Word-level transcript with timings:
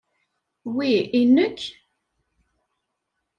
Wi 0.75 0.91
i 1.19 1.21
nekk? 1.35 1.61